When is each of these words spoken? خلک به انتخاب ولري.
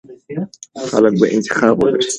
خلک 0.91 1.13
به 1.21 1.27
انتخاب 1.35 1.83
ولري. 1.83 2.07